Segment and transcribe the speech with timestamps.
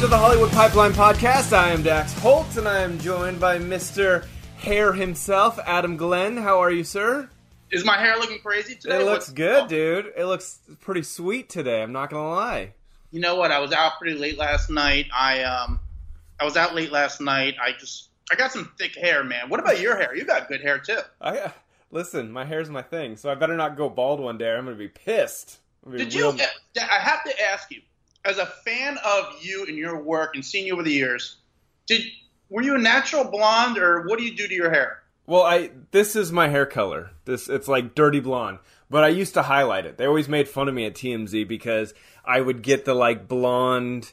[0.00, 1.52] To the Hollywood Pipeline Podcast.
[1.52, 4.24] I am Dax Holt, and I am joined by Mr.
[4.56, 6.38] Hair himself, Adam Glenn.
[6.38, 7.28] How are you, sir?
[7.70, 8.96] Is my hair looking crazy today?
[8.96, 10.12] It looks What's- good, oh, dude.
[10.16, 11.82] It looks pretty sweet today.
[11.82, 12.72] I'm not gonna lie.
[13.10, 13.52] You know what?
[13.52, 15.04] I was out pretty late last night.
[15.14, 15.78] I um,
[16.40, 17.56] I was out late last night.
[17.62, 19.50] I just I got some thick hair, man.
[19.50, 20.16] What about your hair?
[20.16, 21.00] You got good hair too.
[21.20, 21.50] I uh,
[21.90, 22.32] listen.
[22.32, 24.50] My hair's my thing, so I better not go bald one day.
[24.50, 25.58] I'm gonna be pissed.
[25.84, 26.28] Gonna be Did you?
[26.30, 27.82] I have to ask you,
[28.24, 31.36] as a fan of you and your work and seeing you over the years,
[31.86, 32.02] did
[32.48, 35.02] were you a natural blonde or what do you do to your hair?
[35.26, 37.10] Well, I this is my hair color.
[37.24, 38.58] This it's like dirty blonde,
[38.90, 39.96] but I used to highlight it.
[39.96, 44.12] They always made fun of me at TMZ because I would get the like blonde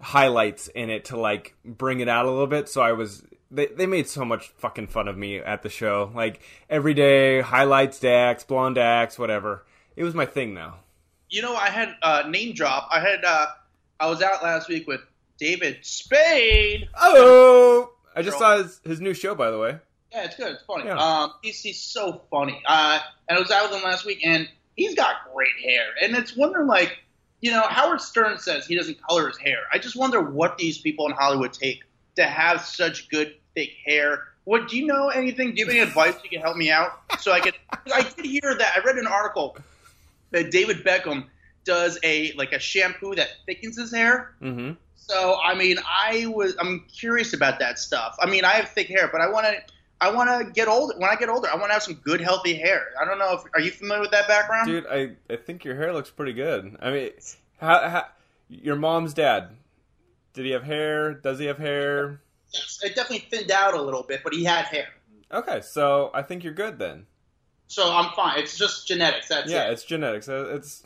[0.00, 2.68] highlights in it to like bring it out a little bit.
[2.68, 6.12] So I was they they made so much fucking fun of me at the show.
[6.14, 9.64] Like every day highlights Dax, blonde Dax, whatever.
[9.96, 10.80] It was my thing now.
[11.30, 12.88] You know, I had uh, name drop.
[12.90, 13.46] I had uh,
[14.00, 15.00] I was out last week with
[15.38, 16.88] David Spade.
[17.00, 19.78] Oh, I just saw his, his new show by the way.
[20.12, 20.52] Yeah, it's good.
[20.52, 20.86] It's funny.
[20.86, 20.96] Yeah.
[20.96, 22.62] Um, he's, he's so funny.
[22.66, 25.84] Uh, and I was out with him last week, and he's got great hair.
[26.02, 26.98] And it's wondering, like,
[27.40, 29.58] you know, Howard Stern says he doesn't color his hair.
[29.70, 31.82] I just wonder what these people in Hollywood take
[32.16, 34.24] to have such good thick hair.
[34.44, 35.52] What do you know anything?
[35.52, 36.92] Do you have any advice you can help me out?
[37.20, 37.54] So I could.
[37.94, 38.72] I did hear that.
[38.76, 39.58] I read an article
[40.30, 41.26] that David Beckham
[41.64, 44.34] does a like a shampoo that thickens his hair.
[44.42, 44.72] Mm-hmm.
[44.96, 48.16] So I mean, I was I'm curious about that stuff.
[48.20, 49.56] I mean, I have thick hair, but I want to
[50.00, 50.94] I want to get older.
[50.96, 52.88] When I get older, I want to have some good healthy hair.
[53.00, 54.66] I don't know if are you familiar with that background?
[54.66, 56.76] Dude, I, I think your hair looks pretty good.
[56.80, 57.10] I mean,
[57.60, 58.04] how, how,
[58.48, 59.50] your mom's dad,
[60.34, 61.14] did he have hair?
[61.14, 62.20] Does he have hair?
[62.52, 64.86] Yes, it definitely thinned out a little bit, but he had hair,
[65.30, 67.06] Okay, so I think you're good then.
[67.68, 68.38] So I'm fine.
[68.40, 69.28] It's just genetics.
[69.28, 69.72] That's yeah, it.
[69.72, 70.28] it's genetics.
[70.28, 70.82] Uh, It's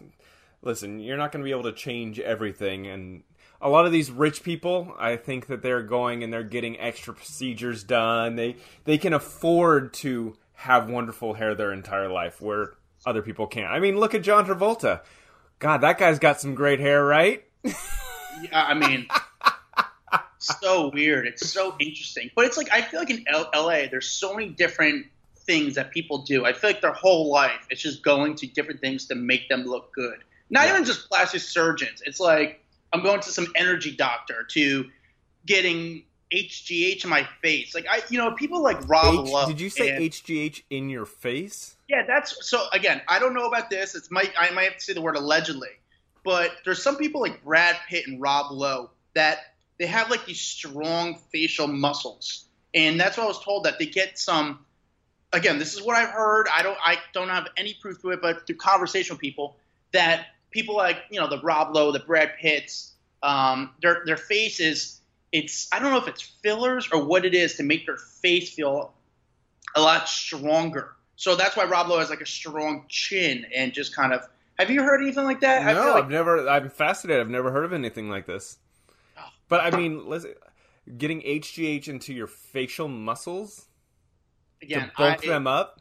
[0.61, 3.23] listen, you're not going to be able to change everything, and
[3.61, 7.15] a lot of these rich people, I think that they're going and they're getting extra
[7.15, 8.37] procedures done.
[8.37, 12.75] They they can afford to have wonderful hair their entire life, where
[13.07, 13.73] other people can't.
[13.73, 15.01] I mean, look at John Travolta.
[15.59, 17.45] God, that guy's got some great hair, right?
[17.65, 17.73] Yeah,
[18.53, 19.07] I mean,
[20.39, 21.27] so weird.
[21.27, 22.31] It's so interesting.
[22.35, 25.07] But it's like I feel like in L- LA, there's so many different
[25.47, 26.45] things that people do.
[26.45, 29.65] I feel like their whole life it's just going to different things to make them
[29.65, 30.19] look good.
[30.51, 30.73] Not Yeah.
[30.75, 32.03] even just plastic surgeons.
[32.07, 34.85] It's like I'm going to some energy doctor to
[35.47, 37.75] getting HGH in my face.
[37.75, 39.47] Like I, you know, people like Rob H- Lowe.
[39.47, 41.77] did you say and- HGH in your face?
[41.89, 42.65] yeah, that's so.
[42.73, 43.95] Again, I don't know about this.
[43.95, 45.69] It's might I might have to say the word allegedly,
[46.25, 49.39] but there's some people like Brad Pitt and Rob Lowe that
[49.79, 53.87] they have like these strong facial muscles, and that's what I was told that they
[53.87, 54.65] get some.
[55.33, 56.47] Again, this is what I've heard.
[56.55, 59.57] I don't I don't have any proof to it, but through conversation with people
[59.93, 64.61] that people like you know the Rob Lowe, the Brad Pitts, um, their their face
[64.61, 65.01] is
[65.33, 68.53] it's I don't know if it's fillers or what it is to make their face
[68.55, 68.93] feel
[69.75, 70.95] a lot stronger.
[71.17, 74.29] So that's why Rob Lowe has like a strong chin and just kind of.
[74.59, 75.65] Have you heard anything like that?
[75.75, 76.49] No, like I've never.
[76.49, 77.21] I'm fascinated.
[77.21, 78.59] I've never heard of anything like this.
[79.49, 80.05] But I mean,
[80.99, 83.67] getting HGH into your facial muscles
[84.63, 85.81] again, to bulk I, them up,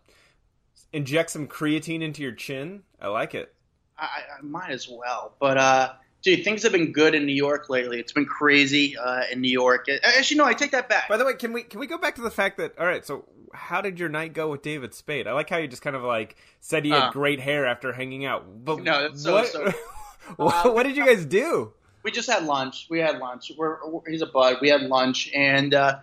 [0.93, 2.83] inject some creatine into your chin.
[3.01, 3.53] I like it.
[3.97, 4.07] I,
[4.39, 5.33] I might as well.
[5.39, 5.93] But uh,
[6.23, 7.99] dude, things have been good in New York lately.
[7.99, 9.87] It's been crazy uh, in New York.
[10.03, 11.07] Actually, no, I take that back.
[11.07, 13.05] By the way, can we can we go back to the fact that all right?
[13.05, 15.27] So, how did your night go with David Spade?
[15.27, 17.11] I like how you just kind of like said he had Uh.
[17.11, 18.45] great hair after hanging out.
[18.65, 19.71] But No, that's so- what, so-
[20.37, 21.73] what, what did you guys do?
[22.03, 22.87] we just had lunch.
[22.89, 23.51] We had lunch.
[23.55, 24.57] We're, we're- he's a bud.
[24.59, 25.99] We had lunch, and uh,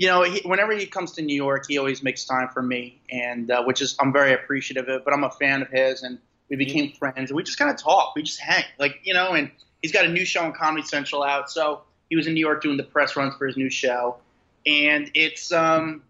[0.00, 3.02] you know, he, whenever he comes to New York, he always makes time for me,
[3.10, 5.04] and uh, which is I'm very appreciative of.
[5.04, 6.18] But I'm a fan of his, and
[6.48, 8.14] we became friends, and we just kind of talk.
[8.16, 9.32] We just hang, like you know.
[9.32, 9.50] And
[9.82, 12.62] he's got a new show on Comedy Central out, so he was in New York
[12.62, 14.16] doing the press runs for his new show,
[14.64, 16.02] and it's um,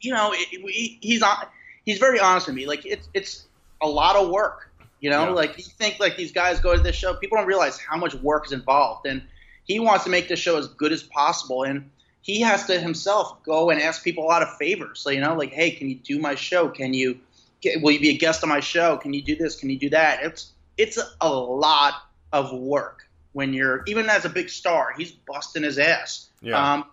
[0.00, 1.46] you know, it, he, he's on.
[1.84, 2.66] He's very honest with me.
[2.66, 3.46] Like it's it's
[3.80, 4.68] a lot of work.
[4.98, 5.30] You know, Yeah.
[5.30, 8.14] like you think like these guys go to this show, people don't realize how much
[8.16, 9.22] work is involved, and
[9.62, 11.88] he wants to make this show as good as possible, and
[12.26, 14.98] he has to himself go and ask people a lot of favors.
[14.98, 16.68] So you know, like, hey, can you do my show?
[16.68, 17.20] Can you,
[17.80, 18.96] will you be a guest on my show?
[18.96, 19.54] Can you do this?
[19.54, 20.24] Can you do that?
[20.24, 21.94] It's it's a, lot
[22.32, 24.92] of work when you're even as a big star.
[24.98, 26.28] He's busting his ass.
[26.42, 26.74] Yeah.
[26.74, 26.86] Um,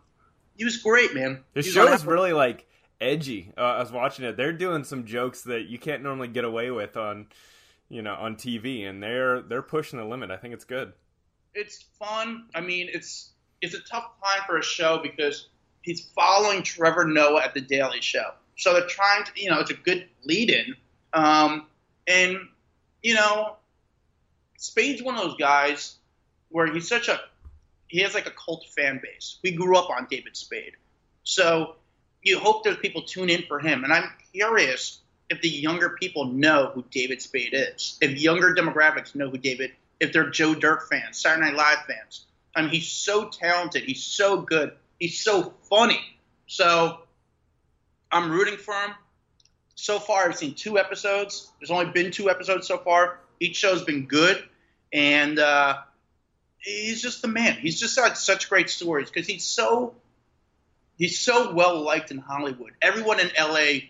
[0.55, 1.43] he was great, man.
[1.53, 2.67] The show is really like
[3.01, 3.51] edgy.
[3.57, 4.37] Uh, I was watching it.
[4.37, 7.25] They're doing some jokes that you can't normally get away with on,
[7.89, 10.29] you know, on TV, and they're they're pushing the limit.
[10.29, 10.93] I think it's good.
[11.55, 12.45] it's fun.
[12.53, 13.32] I mean, it's
[13.63, 15.47] it's a tough time for a show because
[15.81, 18.31] he's following Trevor Noah at the Daily Show.
[18.57, 20.75] So they're trying to, you know, it's a good lead-in.
[21.13, 21.67] Um,
[22.07, 22.37] and
[23.01, 23.55] you know,
[24.57, 25.95] Spade's one of those guys
[26.49, 27.19] where he's such a
[27.87, 29.37] he has like a cult fan base.
[29.43, 30.73] We grew up on David Spade,
[31.23, 31.75] so
[32.21, 33.83] you hope there's people tune in for him.
[33.83, 34.99] And I'm curious
[35.29, 37.97] if the younger people know who David Spade is.
[38.01, 42.25] If younger demographics know who David, if they're Joe Dirt fans, Saturday Night Live fans.
[42.55, 43.83] I mean, he's so talented.
[43.83, 44.73] He's so good.
[44.99, 45.99] He's so funny.
[46.47, 46.99] So
[48.11, 48.91] I'm rooting for him.
[49.75, 51.51] So far, I've seen two episodes.
[51.59, 53.19] There's only been two episodes so far.
[53.39, 54.41] Each show's been good,
[54.93, 55.77] and uh,
[56.59, 57.55] he's just the man.
[57.55, 59.95] He's just got such great stories because he's so
[60.97, 62.73] he's so well liked in Hollywood.
[62.81, 63.87] Everyone in LA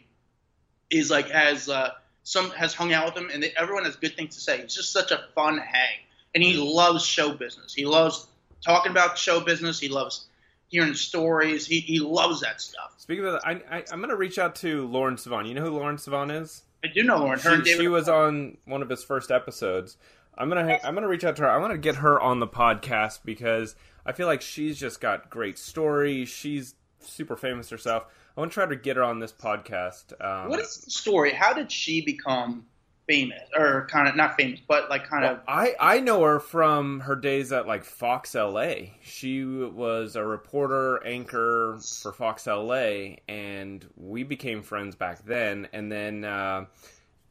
[0.89, 1.91] is like has uh,
[2.23, 4.61] some has hung out with him, and they, everyone has good things to say.
[4.61, 5.99] He's just such a fun hang,
[6.33, 7.73] and he loves show business.
[7.73, 8.25] He loves
[8.63, 9.79] talking about show business.
[9.79, 10.25] He loves
[10.67, 11.65] hearing stories.
[11.65, 12.95] He he loves that stuff.
[12.97, 15.47] Speaking of that, I, I, I'm going to reach out to Lauren Sivan.
[15.47, 16.63] You know who Lauren Sivan is?
[16.83, 17.39] I do know Lauren.
[17.39, 19.97] Her She, she was on one of his first episodes.
[20.37, 21.49] I'm gonna I'm gonna reach out to her.
[21.49, 23.75] I want to get her on the podcast because
[24.05, 26.27] I feel like she's just got great stories.
[26.29, 28.05] She's super famous herself.
[28.35, 30.19] I want to try to get her on this podcast.
[30.19, 31.33] Um, What is the story?
[31.33, 32.65] How did she become
[33.13, 35.39] famous, or kind of not famous, but like kind Well, of?
[35.47, 38.73] I I know her from her days at like Fox LA.
[39.01, 45.67] She was a reporter anchor for Fox LA, and we became friends back then.
[45.73, 46.65] And then uh,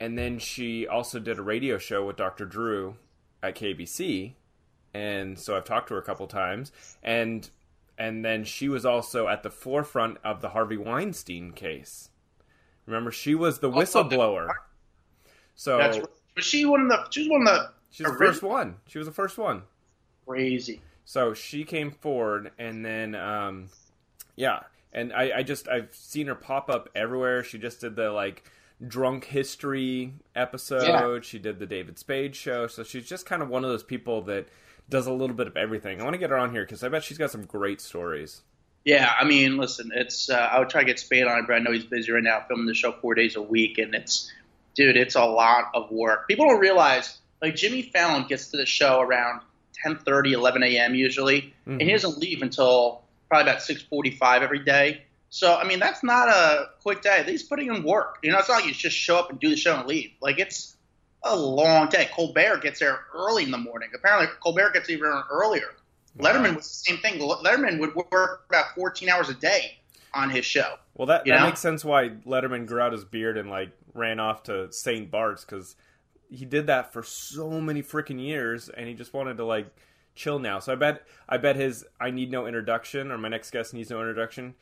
[0.00, 2.44] and then she also did a radio show with Dr.
[2.46, 2.96] Drew
[3.42, 4.34] at KBC,
[4.94, 6.72] and so I've talked to her a couple times.
[7.02, 7.48] And
[7.98, 12.10] and then she was also at the forefront of the Harvey Weinstein case.
[12.86, 14.48] Remember, she was the whistleblower.
[15.54, 15.98] So That's
[16.36, 17.06] was she one of the?
[17.10, 18.76] She was one of the She's the first one.
[18.86, 19.62] She was the first one.
[20.26, 20.80] crazy.
[21.04, 23.68] So she came forward, and then, um,
[24.34, 24.60] yeah,
[24.92, 27.42] and I, I just I've seen her pop up everywhere.
[27.44, 28.44] She just did the like
[28.86, 30.86] drunk history episode.
[30.86, 31.18] Yeah.
[31.22, 32.66] She did the David Spade show.
[32.66, 34.48] So she's just kind of one of those people that
[34.88, 36.00] does a little bit of everything.
[36.00, 38.42] I want to get her on here because I bet she's got some great stories.
[38.84, 41.58] Yeah, I mean, listen, it's uh, I would try to get Spade on but I
[41.60, 44.32] know he's busy right now filming the show four days a week, and it's,
[44.74, 46.28] dude, it's a lot of work.
[46.28, 49.40] People don't realize, like Jimmy Fallon gets to the show around
[49.84, 50.94] 10:30, 11 a.m.
[50.94, 51.92] usually, and he mm-hmm.
[51.92, 55.02] doesn't leave until probably about 6:45 every day.
[55.30, 57.22] So I mean, that's not a quick day.
[57.24, 58.18] He's putting in work.
[58.22, 60.12] You know, it's not like you just show up and do the show and leave.
[60.20, 60.76] Like it's
[61.22, 62.08] a long day.
[62.14, 63.90] Colbert gets there early in the morning.
[63.94, 65.74] Apparently, Colbert gets even earlier.
[66.18, 67.18] Letterman was the same thing.
[67.18, 69.78] Letterman would work about 14 hours a day
[70.12, 70.74] on his show.
[70.94, 71.46] Well, that, You that know?
[71.46, 75.10] makes sense why Letterman grew out his beard and like ran off to St.
[75.10, 75.76] Bart's because
[76.30, 79.66] he did that for so many freaking years, and he just wanted to like
[80.14, 80.58] chill now.
[80.58, 83.90] So I bet I bet his I need no introduction or my next guest needs
[83.90, 84.54] no introduction.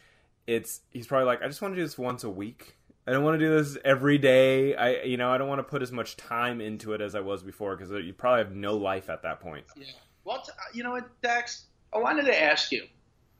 [0.46, 2.76] It's he's probably like I just want to do this once a week.
[3.06, 4.74] I don't want to do this every day.
[4.76, 7.20] I you know I don't want to put as much time into it as I
[7.20, 9.64] was before because you probably have no life at that point.
[9.76, 9.86] Yeah.
[10.24, 11.66] Well, t- uh, you know what, Dax?
[11.92, 12.84] I wanted to ask you: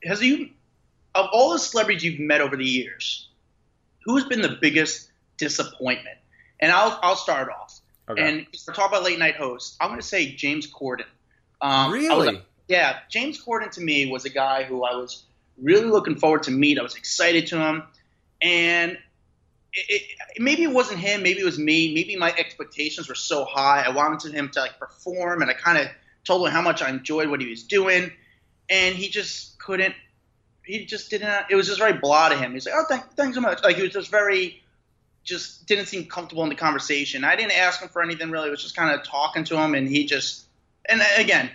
[0.04, 0.50] Has you,
[1.14, 3.28] of all the celebrities you've met over the years,
[4.04, 6.18] who's been the biggest disappointment?
[6.60, 7.80] And I'll I'll start off.
[8.08, 8.22] Okay.
[8.22, 11.04] And we're talking about late night hosts, I'm going to say James Corden.
[11.60, 11.94] Um, I was-
[12.26, 12.42] really?
[12.68, 15.24] yeah, James Corden to me was a guy who I was
[15.60, 16.78] really looking forward to meet.
[16.78, 17.82] I was excited to him,
[18.42, 18.92] and
[19.72, 20.02] it, it,
[20.40, 21.22] maybe it wasn't him.
[21.22, 21.94] Maybe it was me.
[21.94, 23.84] Maybe my expectations were so high.
[23.86, 25.86] I wanted him to like perform, and I kind of
[26.24, 28.10] told him how much I enjoyed what he was doing,
[28.68, 29.94] and he just couldn't.
[30.70, 31.46] He just didn't.
[31.50, 32.52] It was just very blah to him.
[32.52, 34.62] He's like, "Oh, thank, thanks so much." Like he was just very,
[35.24, 37.24] just didn't seem comfortable in the conversation.
[37.24, 38.48] I didn't ask him for anything really.
[38.48, 40.46] I was just kind of talking to him, and he just.
[40.88, 41.50] And again,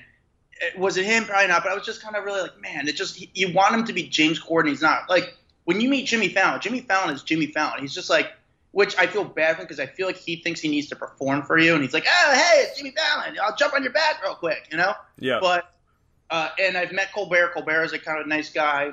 [0.78, 1.26] was it him?
[1.26, 1.64] Probably not.
[1.64, 3.94] But I was just kind of really like, man, it just you want him to
[3.94, 4.70] be James Corden.
[4.70, 5.10] He's not.
[5.10, 7.82] Like when you meet Jimmy Fallon, Jimmy Fallon is Jimmy Fallon.
[7.82, 8.32] He's just like,
[8.72, 11.44] which I feel bad for because I feel like he thinks he needs to perform
[11.44, 13.38] for you, and he's like, oh hey, it's Jimmy Fallon.
[13.42, 14.94] I'll jump on your back real quick, you know.
[15.18, 15.40] Yeah.
[15.42, 15.72] But
[16.30, 17.52] uh, and I've met Colbert.
[17.54, 18.92] Colbert is a kind of nice guy.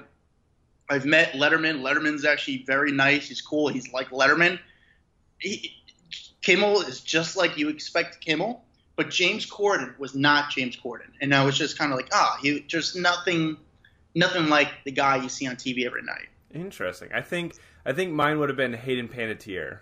[0.92, 1.80] I've met Letterman.
[1.80, 3.28] Letterman's actually very nice.
[3.28, 3.68] He's cool.
[3.68, 4.58] He's like Letterman.
[5.38, 5.75] He,
[6.42, 8.62] Kimmel is just like you expect Kimmel,
[8.94, 12.38] but James Corden was not James Corden, and I was just kind of like, ah,
[12.42, 13.56] he just nothing,
[14.14, 16.28] nothing like the guy you see on TV every night.
[16.52, 17.08] Interesting.
[17.14, 17.54] I think
[17.87, 19.78] I think mine would have been Hayden Panettiere,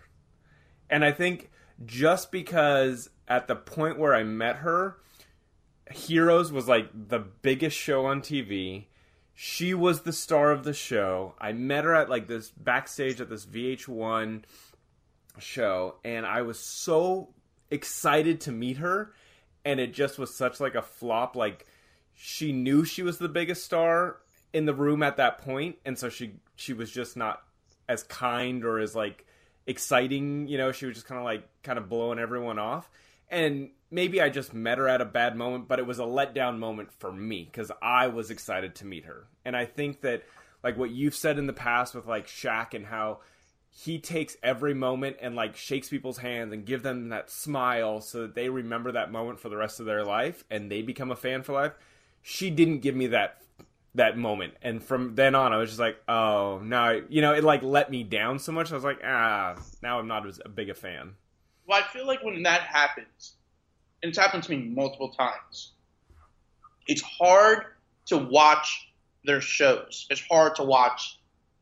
[0.88, 1.50] and I think
[1.84, 4.98] just because at the point where I met her,
[5.90, 8.84] Heroes was like the biggest show on TV.
[9.42, 11.34] She was the star of the show.
[11.40, 14.42] I met her at like this backstage at this VH1
[15.38, 17.30] show, and I was so
[17.70, 19.14] excited to meet her,
[19.64, 21.36] and it just was such like a flop.
[21.36, 21.66] Like
[22.12, 24.18] she knew she was the biggest star
[24.52, 27.40] in the room at that point, and so she she was just not
[27.88, 29.24] as kind or as like
[29.66, 30.48] exciting.
[30.48, 32.90] You know, she was just kind of like kind of blowing everyone off.
[33.30, 36.58] And maybe I just met her at a bad moment, but it was a letdown
[36.58, 39.26] moment for me because I was excited to meet her.
[39.44, 40.24] And I think that
[40.62, 43.20] like what you've said in the past with like Shaq and how
[43.70, 48.22] he takes every moment and like shakes people's hands and give them that smile so
[48.22, 51.16] that they remember that moment for the rest of their life and they become a
[51.16, 51.72] fan for life.
[52.20, 53.40] She didn't give me that
[53.94, 57.42] that moment and from then on i was just like oh no you know it
[57.42, 60.70] like let me down so much i was like ah now i'm not as big
[60.70, 61.16] a fan
[61.70, 63.34] well i feel like when that happens
[64.02, 65.72] and it's happened to me multiple times
[66.86, 67.64] it's hard
[68.06, 68.88] to watch
[69.24, 70.06] their shows.
[70.10, 71.20] It's hard to watch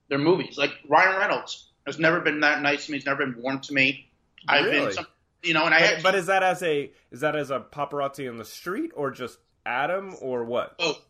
[0.09, 0.57] their movies.
[0.57, 2.99] Like ryan reynolds has never been that nice to me.
[2.99, 4.09] He's never been warm to me.
[4.49, 4.87] I've Really?
[4.87, 5.07] been some,
[5.43, 7.61] you know and i but, actually, but is that as a is that as a
[7.61, 10.79] paparazzi on the street or just adam or what?
[10.79, 11.03] Both.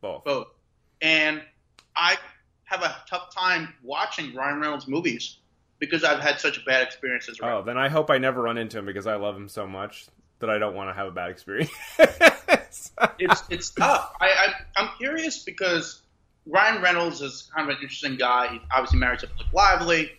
[0.00, 0.24] Both.
[0.24, 0.48] Both.
[1.00, 1.42] And
[1.96, 2.18] I
[2.64, 5.38] have a tough time watching Ryan Reynolds movies
[5.82, 7.40] because I've had such bad experiences.
[7.40, 7.52] around.
[7.52, 10.06] oh then i hope i never run into him because i love him so much
[10.38, 11.72] that i don't want to have a bad experience
[13.18, 14.14] It's it's tough.
[14.20, 16.02] I, I I'm curious because
[16.46, 18.48] Ryan Reynolds is kind of an interesting guy.
[18.48, 20.12] He's obviously married to Blake Lively,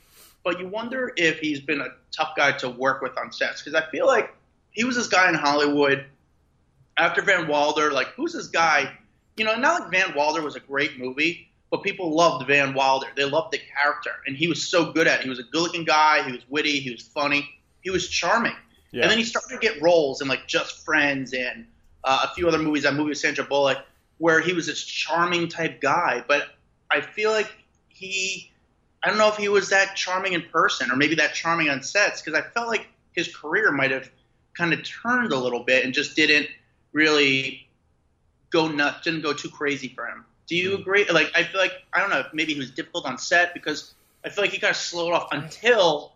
[0.43, 3.79] but you wonder if he's been a tough guy to work with on sets because
[3.79, 4.33] I feel like
[4.71, 6.05] he was this guy in Hollywood
[6.97, 7.91] after Van Wilder.
[7.91, 8.91] Like, who's this guy?
[9.35, 13.07] You know, not like Van Wilder was a great movie, but people loved Van Wilder.
[13.15, 15.23] They loved the character, and he was so good at it.
[15.23, 16.21] He was a good-looking guy.
[16.21, 16.79] He was witty.
[16.79, 17.49] He was funny.
[17.81, 18.53] He was charming.
[18.91, 21.65] yeah And then he started to get roles in like Just Friends and
[22.03, 22.83] uh, a few other movies.
[22.83, 23.79] That movie with Sandra Bullock,
[24.19, 26.23] where he was this charming type guy.
[26.27, 26.43] But
[26.91, 27.51] I feel like
[27.87, 28.51] he,
[29.03, 31.81] I don't know if he was that charming in person or maybe that charming on
[31.81, 34.11] sets because I felt like his career might have
[34.55, 36.49] kind of turned a little bit and just didn't
[36.91, 37.67] really
[38.51, 40.23] go nuts, didn't go too crazy for him.
[40.47, 40.81] Do you Mm.
[40.81, 41.05] agree?
[41.09, 43.93] Like I feel like I don't know, maybe he was difficult on set because
[44.25, 46.13] I feel like he kind of slowed off until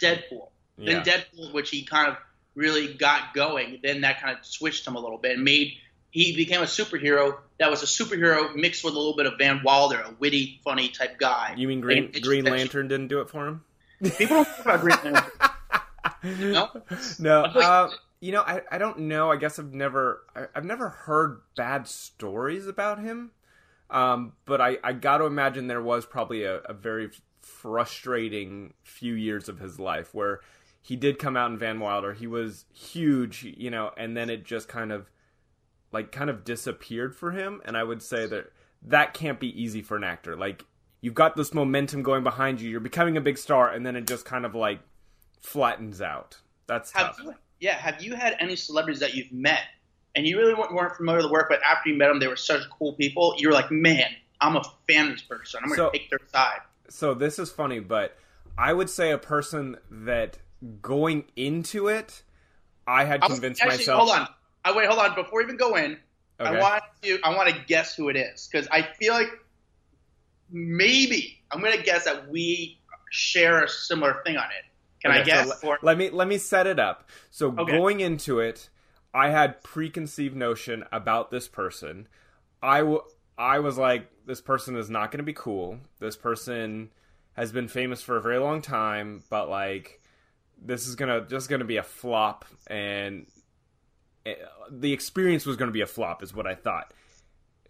[0.00, 0.48] Deadpool.
[0.76, 1.02] yeah.
[1.02, 2.16] Then Deadpool, which he kind of
[2.54, 5.74] really got going, then that kind of switched him a little bit and made
[6.10, 9.60] he became a superhero that was a superhero mixed with a little bit of Van
[9.62, 11.54] Wilder, a witty, funny type guy.
[11.56, 13.62] you mean green it green lantern didn't do it for him
[14.16, 15.30] People don't talk about Green Lantern.
[16.22, 16.70] No?
[17.18, 17.88] no I feel like- uh,
[18.20, 21.86] you know I, I don't know i guess i've never I, i've never heard bad
[21.86, 23.30] stories about him
[23.90, 29.14] um, but I, I got to imagine there was probably a, a very frustrating few
[29.14, 30.40] years of his life where
[30.82, 32.12] he did come out in Van Wilder.
[32.12, 35.10] He was huge, you know, and then it just kind of
[35.92, 37.60] like kind of disappeared for him.
[37.64, 38.52] And I would say that
[38.82, 40.36] that can't be easy for an actor.
[40.36, 40.64] Like
[41.00, 44.06] you've got this momentum going behind you, you're becoming a big star, and then it
[44.06, 44.80] just kind of like
[45.40, 46.38] flattens out.
[46.66, 47.24] That's Have tough.
[47.24, 49.62] you, yeah, have you had any celebrities that you've met
[50.18, 52.36] and you really weren't, familiar with the work, but after you met them, they were
[52.36, 53.34] such cool people?
[53.38, 54.06] You were like, man,
[54.40, 55.60] I'm a fan of this person.
[55.62, 56.60] I'm going to So- take their side.
[56.88, 58.16] so this is funny, but
[58.58, 60.38] I would say a person that
[60.82, 62.22] going into it,
[62.86, 63.98] I had I was- convinced actually, myself.
[64.08, 64.28] Hold on.
[64.64, 64.86] I wait.
[64.86, 65.14] Hold on.
[65.14, 65.98] Before we even go in,
[66.40, 67.18] I want to.
[67.24, 69.28] I want to guess who it is because I feel like
[70.50, 72.78] maybe I'm going to guess that we
[73.10, 74.64] share a similar thing on it.
[75.02, 75.62] Can I Okay, so guess?
[75.64, 77.08] le- or let me let me set it up.
[77.30, 77.72] So Okay.
[77.76, 78.68] going into it,
[79.14, 82.08] I had preconceived notion about this person.
[82.62, 83.04] I w-
[83.36, 85.78] I was like, this person is not going to be cool.
[86.00, 86.90] This person
[87.34, 90.00] has been famous for a very long time, but like,
[90.60, 93.26] this is gonna just gonna be a flop, and
[94.26, 94.34] eh,
[94.70, 96.92] the experience was going to be a flop, is what I thought.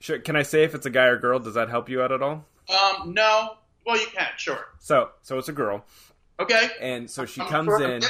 [0.01, 1.39] Should, can I say if it's a guy or girl?
[1.39, 2.47] Does that help you out at all?
[2.71, 3.57] um, no.
[3.85, 4.29] Well, you can.
[4.39, 4.67] Sure.
[4.79, 5.85] So so it's a girl,
[6.41, 6.71] Okay.
[6.81, 8.03] and so she I'm comes sure in.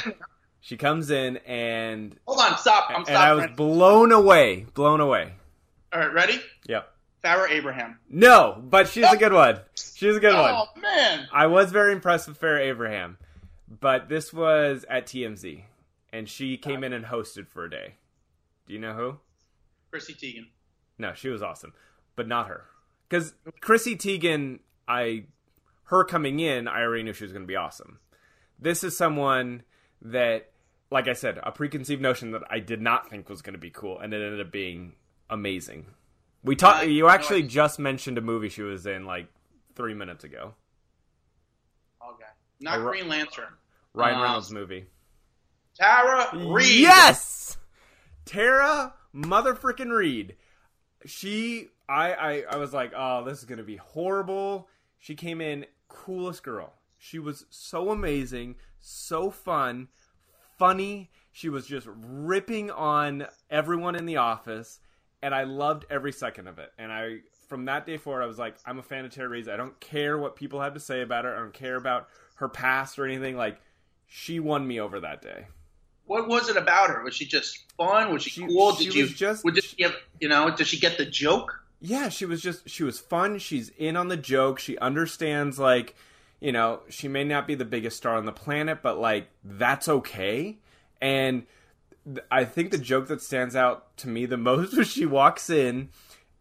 [0.61, 2.57] She comes in and Hold on.
[2.57, 2.89] Stop.
[2.89, 5.33] I'm and I was blown away, blown away.
[5.93, 6.13] All right.
[6.13, 6.41] Ready?
[6.67, 6.91] Yep.
[7.23, 7.99] Farrah Abraham.
[8.09, 9.59] No, but she's a good one.
[9.75, 10.53] She's a good one.
[10.53, 11.27] Oh man.
[11.33, 13.17] I was very impressed with Farrah Abraham,
[13.67, 15.63] but this was at TMZ,
[16.13, 17.95] and she came in and hosted for a day.
[18.67, 19.17] Do you know who?
[19.91, 20.47] Chrissy Teigen.
[20.97, 21.73] No, she was awesome,
[22.15, 22.65] but not her.
[23.07, 25.25] Because Chrissy Teigen, I
[25.85, 27.99] her coming in, I already knew she was going to be awesome.
[28.59, 29.63] This is someone
[30.01, 30.49] that,
[30.91, 33.69] like I said, a preconceived notion that I did not think was going to be
[33.69, 34.93] cool, and it ended up being
[35.29, 35.85] amazing.
[36.43, 36.87] We talked.
[36.87, 39.27] You actually just mentioned a movie she was in like
[39.75, 40.53] three minutes ago.
[42.01, 42.23] Okay.
[42.61, 43.53] Not ro- Green Lantern.
[43.93, 44.85] Ryan Uh, Reynolds movie.
[45.75, 46.79] Tara Reid.
[46.79, 47.57] Yes,
[48.25, 50.35] Tara motherfucking Reid.
[51.05, 54.67] She, I, I, I was like, oh, this is gonna be horrible.
[54.97, 56.73] She came in coolest girl.
[56.99, 59.87] She was so amazing, so fun,
[60.57, 61.09] funny.
[61.31, 64.79] She was just ripping on everyone in the office,
[65.21, 66.71] and I loved every second of it.
[66.77, 69.47] And I, from that day forward, I was like, I'm a fan of Tara Reid.
[69.47, 71.33] I don't care what people have to say about her.
[71.35, 73.37] I don't care about her past or anything.
[73.37, 73.61] Like,
[74.07, 75.45] she won me over that day.
[76.05, 77.03] What was it about her?
[77.03, 78.11] Was she just fun?
[78.11, 78.75] Was she, She- cool?
[78.75, 80.53] she Did you, was just- Did she get, you know?
[80.53, 81.63] Did she get the joke?
[81.81, 83.39] yeah, she was just she was fun.
[83.39, 84.59] She's in on the joke.
[84.59, 85.95] She understands like,
[86.39, 89.87] you know, she may not be the biggest star on the planet, but like that's
[89.87, 90.57] okay.
[91.01, 91.45] And
[92.05, 95.49] th- I think the joke that stands out to me the most was she walks
[95.49, 95.89] in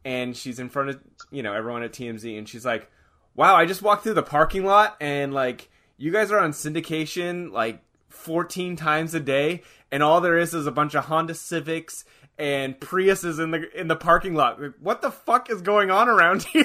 [0.04, 1.00] and she's in front of,
[1.30, 2.90] you know, everyone at TMZ and she's like,
[3.34, 7.50] "Wow, I just walked through the parking lot and like you guys are on syndication
[7.52, 12.04] like 14 times a day and all there is is a bunch of Honda Civics
[12.38, 14.60] and Priuses in the in the parking lot.
[14.60, 16.64] Like, what the fuck is going on around here?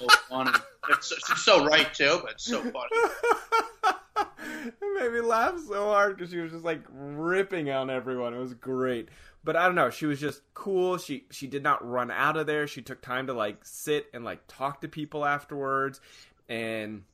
[0.00, 0.50] So funny.
[0.88, 2.88] It's so, she's so right too, but it's so funny.
[4.64, 8.34] it made me laugh so hard because she was just like ripping on everyone.
[8.34, 9.08] It was great.
[9.44, 9.90] But I don't know.
[9.90, 10.98] She was just cool.
[10.98, 12.66] She she did not run out of there.
[12.66, 16.00] She took time to like sit and like talk to people afterwards,
[16.48, 17.04] and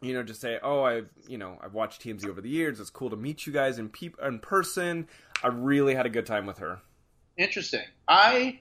[0.00, 2.80] you know just say, "Oh, I've you know I've watched TMZ over the years.
[2.80, 5.08] It's cool to meet you guys in peop- in person."
[5.42, 6.80] I really had a good time with her.
[7.36, 7.82] Interesting.
[8.08, 8.60] I,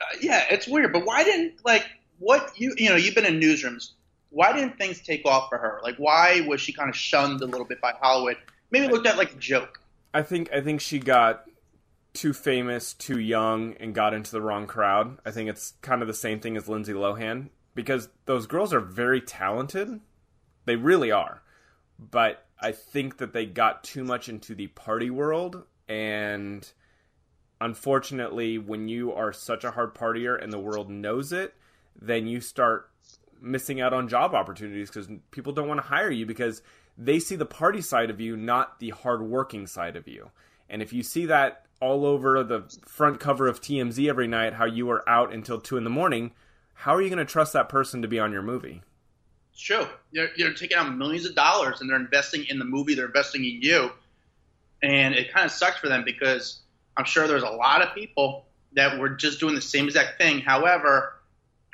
[0.00, 0.94] uh, yeah, it's weird.
[0.94, 1.86] But why didn't like
[2.18, 3.92] what you you know you've been in newsrooms?
[4.30, 5.80] Why didn't things take off for her?
[5.82, 8.36] Like why was she kind of shunned a little bit by Hollywood?
[8.70, 9.80] Maybe looked at like a joke.
[10.12, 11.44] I think I think she got
[12.12, 15.18] too famous, too young, and got into the wrong crowd.
[15.26, 18.80] I think it's kind of the same thing as Lindsay Lohan because those girls are
[18.80, 20.00] very talented.
[20.64, 21.42] They really are.
[21.98, 26.70] But I think that they got too much into the party world and
[27.60, 31.54] unfortunately when you are such a hard partier and the world knows it,
[32.00, 32.90] then you start
[33.40, 36.62] missing out on job opportunities because people don't want to hire you because
[36.96, 40.30] they see the party side of you, not the hardworking side of you.
[40.68, 44.64] And if you see that all over the front cover of TMZ every night, how
[44.64, 46.32] you are out until two in the morning,
[46.72, 48.82] how are you going to trust that person to be on your movie?
[49.54, 49.88] Sure.
[50.12, 52.94] They're, they're taking out millions of dollars and they're investing in the movie.
[52.94, 53.90] They're investing in you,
[54.82, 56.60] and it kind of sucks for them because
[56.96, 60.40] I'm sure there's a lot of people that were just doing the same exact thing.
[60.40, 61.13] However,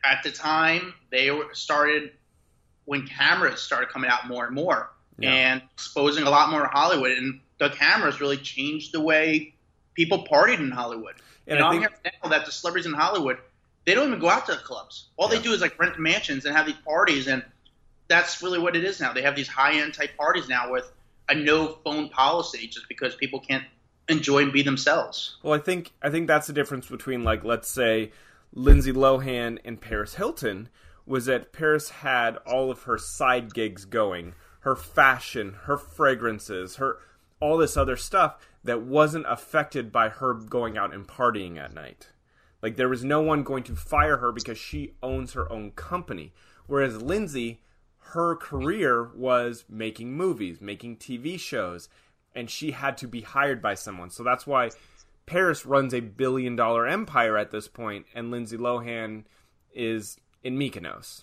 [0.05, 2.13] at the time they were started
[2.85, 5.31] when cameras started coming out more and more Yeah.
[5.33, 9.55] and exposing a lot more Hollywood, and the cameras really changed the way
[9.95, 11.15] people partied in Hollywood.
[11.47, 13.39] And you know, I I'm think- now that the celebrities in Hollywood
[13.87, 15.07] they don't even go out to the clubs.
[15.17, 15.39] All Yeah.
[15.39, 17.43] they do is like rent mansions and have these parties, and
[18.09, 19.13] that's really what it is now.
[19.15, 20.91] They have these high end type parties now with
[21.31, 23.65] a no phone policy, just because people can't
[24.09, 25.37] enjoy and be themselves.
[25.43, 28.13] Well, I think I think that's the difference between like let's say
[28.53, 30.69] Lindsay Lohan and Paris Hilton
[31.07, 36.99] was that Paris had all of her side gigs going, her fashion, her fragrances, her
[37.41, 42.09] all this other stuff that wasn't affected by her going out and partying at night.
[42.63, 46.35] Like there was no one going to fire her because she owns her own company.
[46.67, 47.63] Whereas Lindsay,
[48.13, 51.89] her career was making movies, making TV shows,
[52.35, 54.11] and she had to be hired by someone.
[54.11, 54.71] So that's why
[55.31, 59.23] Paris runs a billion dollar empire at this point, and Lindsay Lohan
[59.73, 61.23] is in Mykonos.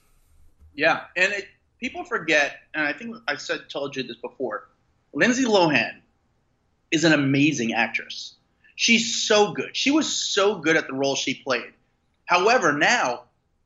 [0.73, 1.45] Yeah, and it,
[1.81, 4.69] people forget, and I think I said told you this before.
[5.13, 5.99] Lindsay Lohan
[6.89, 8.35] is an amazing actress.
[8.75, 9.75] She's so good.
[9.75, 11.73] She was so good at the role she played.
[12.25, 13.23] However, now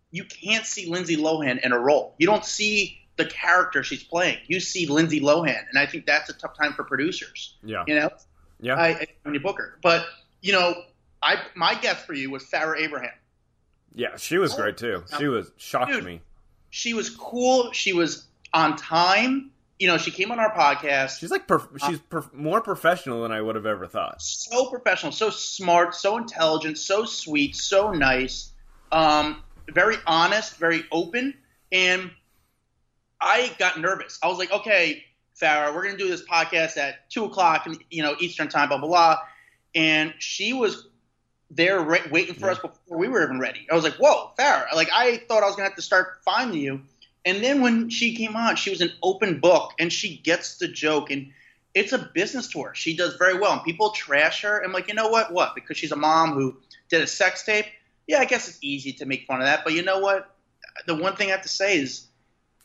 [0.10, 2.16] you can't see Lindsay Lohan in a role.
[2.18, 4.40] You don't see the character she's playing.
[4.48, 7.58] You see Lindsay Lohan, and I think that's a tough time for producers.
[7.64, 7.84] Yeah.
[7.86, 8.10] You know,
[8.60, 8.76] Yeah.
[8.76, 9.78] I, I when you book her.
[9.84, 10.06] But
[10.42, 10.74] you know,
[11.22, 13.12] I my guess for you was Farrah Abraham.
[13.94, 15.04] yeah, she was great too.
[15.18, 16.04] She was shocked Dude.
[16.04, 16.22] me.
[16.70, 17.72] She was cool.
[17.74, 19.52] She was on time.
[19.80, 21.20] You know, she came on our podcast.
[21.20, 24.22] She's like perf- she's perf- more professional than I would have ever thought.
[24.22, 28.54] so professional, so smart, so intelligent, so sweet, so nice,
[28.92, 31.34] um, very honest, very open.
[31.72, 32.12] And
[33.20, 34.20] I got nervous.
[34.24, 35.04] I was like, okay,
[35.42, 38.88] Farrah, we're gonna do this podcast at two o'clock, you know, Eastern time, blah blah
[38.88, 39.18] blah.
[39.76, 40.88] And she was
[41.50, 43.68] there re- waiting for us before we were even ready.
[43.70, 44.74] I was like, whoa, Farrah!
[44.74, 46.82] Like I thought I was gonna have to start finding you.
[47.26, 50.68] And then when she came on, she was an open book, and she gets the
[50.68, 51.32] joke and
[51.74, 52.76] it's a business to her.
[52.76, 54.62] She does very well, and people trash her.
[54.64, 55.32] I'm like, you know what?
[55.32, 55.56] What?
[55.56, 56.58] Because she's a mom who
[56.90, 57.66] did a sex tape.
[58.08, 60.36] Yeah, I guess it's easy to make fun of that, but you know what?
[60.88, 62.08] The one thing I have to say is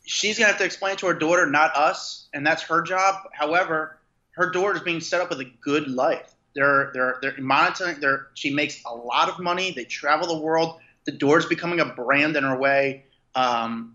[0.05, 3.17] she's gonna have to explain to her daughter, not us, and that's her job.
[3.33, 3.99] However,
[4.33, 6.33] her daughter's being set up with a good life.
[6.57, 8.01] They're they're they're monitoring.
[8.01, 9.71] They're she makes a lot of money.
[9.71, 10.81] They travel the world.
[11.05, 13.05] The daughter's becoming a brand in her way.
[13.37, 13.95] Um,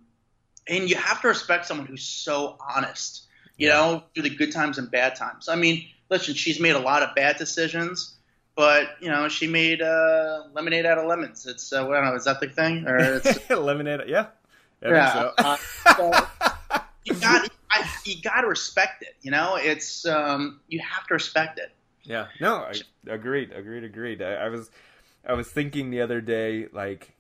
[0.70, 3.24] and you have to respect someone who's so honest.
[3.58, 3.74] You Yeah.
[3.74, 5.50] know, through the good times and bad times.
[5.50, 8.16] I mean, listen, she's made a lot of bad decisions,
[8.56, 11.46] but you know, she made uh, lemonade out of lemons.
[11.46, 12.88] It's uh, I don't know, is that the thing?
[12.88, 14.08] Or it's, Eliminate.
[14.08, 14.28] Yeah.
[14.84, 15.14] I yeah.
[15.14, 15.32] so.
[15.38, 15.58] uh,
[15.98, 16.12] so
[17.04, 17.50] you got
[18.06, 19.16] you got to respect it.
[19.22, 21.72] You know, it's um, you have to respect it.
[22.04, 22.28] Yeah.
[22.40, 22.74] No, I,
[23.08, 24.22] agreed, agreed, agreed.
[24.22, 24.70] I, I was,
[25.28, 27.16] I was thinking the other day, like,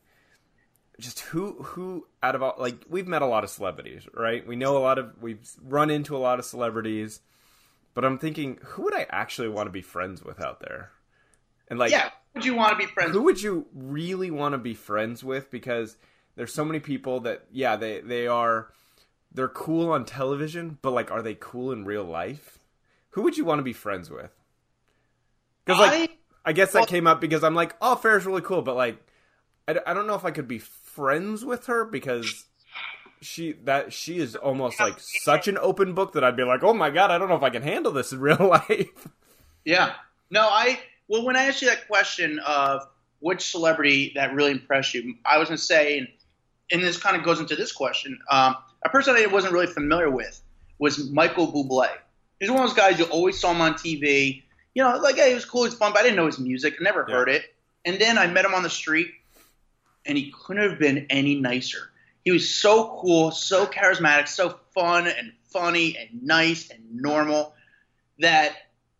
[0.99, 4.45] just who, who out of all, like, we've met a lot of celebrities, right?
[4.45, 7.21] We know a lot of, we've run into a lot of celebrities,
[7.93, 10.91] but I'm thinking, who would I actually want to be friends with out there?
[11.67, 13.11] And like, yeah, who would you want to be friends?
[13.11, 13.25] who with?
[13.25, 15.51] would you really want to be friends with?
[15.51, 15.97] Because
[16.35, 18.69] there's so many people that, yeah, they, they are,
[19.33, 22.59] they're cool on television, but like, are they cool in real life?
[23.11, 24.31] Who would you want to be friends with?
[25.65, 26.11] Because like,
[26.45, 28.75] I, I guess that Well- came up because I'm like, oh, Farrah's really cool, but
[28.75, 28.97] like,
[29.67, 32.45] I, I don't know if I could be friends with her because
[33.21, 36.73] she that she is almost like such an open book that I'd be like, oh
[36.73, 39.07] my god, I don't know if I can handle this in real life.
[39.63, 39.93] yeah,
[40.29, 42.87] no, I well when I asked you that question of
[43.19, 46.07] which celebrity that really impressed you, I was gonna say, and,
[46.71, 48.17] and this kind of goes into this question.
[48.31, 50.41] Um, a person I wasn't really familiar with
[50.79, 51.89] was Michael Bublé.
[52.39, 54.41] He's one of those guys you always saw him on TV.
[54.73, 56.75] You know, like hey, he was cool, he's fun, but I didn't know his music.
[56.79, 57.15] I never Yeah.
[57.15, 57.43] heard it.
[57.83, 59.11] And then I met him on the street,
[60.05, 61.89] and he couldn't have been any nicer.
[62.23, 67.53] He was so cool, so charismatic, so fun and funny and nice and normal
[68.19, 68.55] that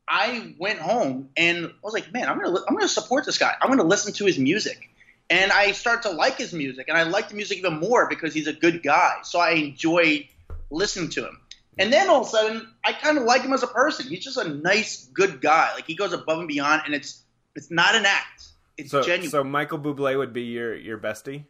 [0.08, 3.56] I went home and I was like, man, I'm gonna I'm gonna support this guy.
[3.62, 4.90] I'm gonna listen to his music,
[5.30, 8.34] and I started to like his music, and I like the music even more because
[8.34, 9.20] he's a good guy.
[9.24, 10.28] So I enjoy
[10.70, 11.40] listening to him.
[11.78, 14.08] And then all of a sudden, I kind of like him as a person.
[14.08, 15.72] He's just a nice, good guy.
[15.74, 17.24] Like he goes above and beyond, and it's
[17.56, 18.44] it's not an act.
[18.78, 19.30] It's So, genuine.
[19.30, 21.46] so Michael Bublé would be your your bestie.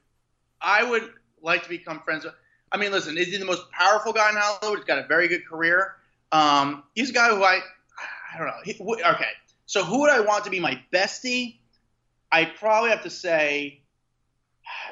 [0.61, 2.33] I would like to become friends with.
[2.71, 4.79] I mean, listen, is he the most powerful guy in Hollywood?
[4.79, 5.95] He's got a very good career.
[6.31, 7.59] Um, he's a guy who I,
[8.33, 8.53] I don't know.
[8.63, 9.25] He, okay,
[9.65, 11.57] so who would I want to be my bestie?
[12.31, 13.80] I probably have to say,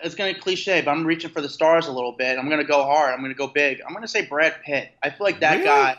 [0.04, 2.38] it's going to be cliche, but I'm reaching for the stars a little bit.
[2.38, 3.12] I'm going to go hard.
[3.14, 3.82] I'm going to go big.
[3.86, 4.92] I'm going to say Brad Pitt.
[5.04, 5.66] I feel like that Really?
[5.66, 5.98] guy.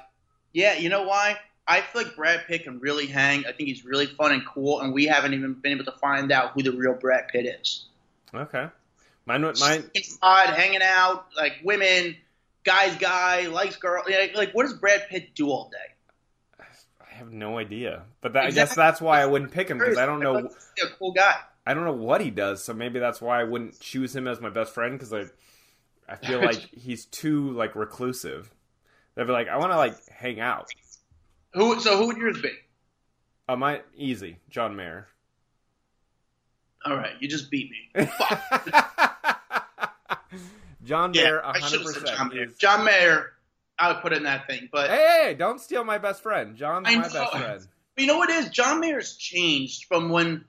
[0.53, 1.37] Yeah, you know why?
[1.69, 3.41] I feel like Brad Pitt can really hang.
[3.47, 6.33] I think he's really fun and cool, and we haven't even been able to find
[6.33, 7.85] out who the real Brad Pitt is
[8.35, 8.67] Okay,
[9.27, 9.91] mine mine.
[10.21, 12.17] pod, hanging out, like women,
[12.65, 14.03] guy's guy, likes girl.
[14.09, 16.65] Like, like, what does Brad Pitt do all day?
[17.01, 19.99] I have no idea, but that, I guess that's why I wouldn't pick him because
[19.99, 20.39] I don't know.
[20.77, 21.37] He's a cool guy.
[21.67, 24.41] I don't know what he does, so maybe that's why I wouldn't choose him as
[24.41, 25.25] my best friend because I,
[26.09, 28.51] I feel like he's too like reclusive.
[29.15, 30.71] They'd be like, I want to like hang out.
[31.53, 31.79] Who?
[31.81, 32.53] So who would yours be?
[33.49, 35.09] Uh, my easy, John Mayer.
[36.87, 38.07] All right, you just beat me.
[40.85, 42.35] John Yeah, Mayer, hundred said John percent.
[42.35, 42.47] Mayer.
[42.59, 43.33] John Mayer,
[43.79, 44.69] I would put in that thing.
[44.73, 46.57] But Hey, don't steal my best friend.
[46.57, 47.03] John's my know.
[47.03, 47.67] best friend.
[47.97, 48.49] you know what it is?
[48.51, 50.45] John Mayer's changed from when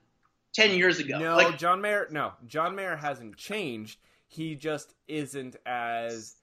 [0.52, 1.18] ten years ago.
[1.18, 2.08] No, like, John Mayer.
[2.10, 3.98] No, John Mayer hasn't changed.
[4.28, 6.36] He just isn't as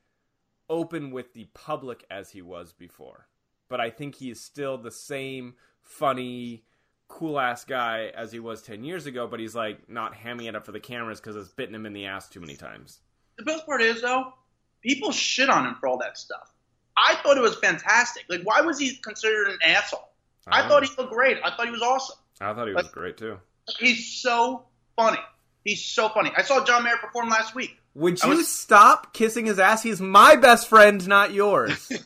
[0.70, 3.28] open with the public as he was before.
[3.70, 6.64] But I think he is still the same funny,
[7.08, 9.28] cool ass guy as he was ten years ago.
[9.28, 11.94] But he's like not hamming it up for the cameras because it's bitten him in
[11.94, 13.00] the ass too many times.
[13.38, 14.34] the best part is though,
[14.82, 16.54] people shit on him for all that stuff.
[16.98, 18.26] I thought it was fantastic.
[18.28, 20.10] Like, why was he considered an asshole?
[20.48, 21.38] I don't thought he looked great.
[21.44, 22.18] I thought he was awesome.
[22.42, 23.40] I thought he was great too.
[23.78, 24.64] He's so
[24.96, 25.20] funny.
[25.64, 26.32] He's so funny.
[26.36, 27.78] I saw John Mayer perform last week.
[27.96, 29.84] Would you was- stop kissing his ass?
[29.84, 31.74] He's my best friend, not yours.
[31.88, 31.98] so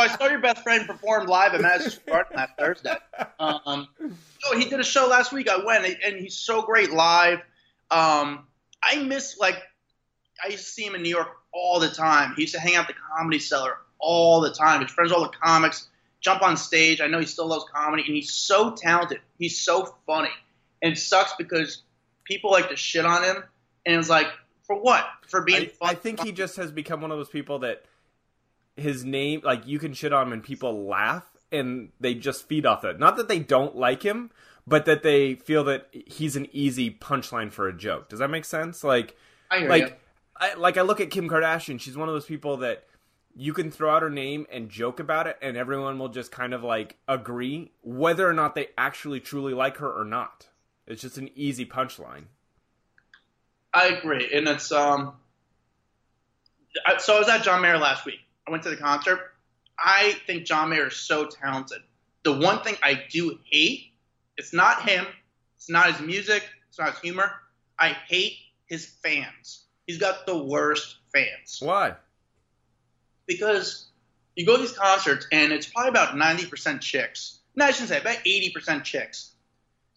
[0.00, 2.96] I saw your best friend perform live at Madison Square Garden last Thursday.
[3.38, 3.88] Um,
[4.40, 5.48] so he did a show last week.
[5.48, 7.38] I went, and he's so great live.
[7.90, 8.46] Um,
[8.82, 9.56] I miss like
[10.44, 12.34] I used to see him in New York all the time.
[12.36, 14.82] He used to hang out at the Comedy Cellar all the time.
[14.82, 15.88] His friends, all the comics,
[16.20, 17.00] jump on stage.
[17.00, 19.20] I know he still loves comedy, and he's so talented.
[19.38, 20.30] He's so funny,
[20.82, 21.82] and it sucks because
[22.24, 23.42] people like to shit on him,
[23.86, 24.28] and it's like
[24.68, 25.04] for what?
[25.26, 25.88] For being I, fun.
[25.90, 27.84] I think he just has become one of those people that
[28.76, 32.66] his name, like you can shit on him and people laugh and they just feed
[32.66, 32.98] off that.
[32.98, 34.30] Not that they don't like him,
[34.66, 38.08] but that they feel that he's an easy punchline for a joke.
[38.08, 38.84] Does that make sense?
[38.84, 39.16] Like,
[39.50, 39.92] I like, you.
[40.36, 41.80] I, like I look at Kim Kardashian.
[41.80, 42.84] She's one of those people that
[43.40, 46.52] you can throw out her name and joke about it, and everyone will just kind
[46.52, 50.48] of like agree whether or not they actually truly like her or not.
[50.88, 52.24] It's just an easy punchline.
[53.72, 55.14] I agree, and it's um.
[56.84, 58.18] I, so I was at John Mayer last week.
[58.46, 59.20] I went to the concert.
[59.78, 61.78] I think John Mayer is so talented.
[62.24, 63.92] The one thing I do hate,
[64.36, 65.06] it's not him,
[65.56, 67.30] it's not his music, it's not his humor.
[67.78, 68.34] I hate
[68.66, 69.66] his fans.
[69.86, 71.60] He's got the worst fans.
[71.62, 71.94] Why?
[73.28, 73.86] Because
[74.34, 77.38] you go to these concerts and it's probably about 90% chicks.
[77.54, 79.32] No, I shouldn't say, about 80% chicks.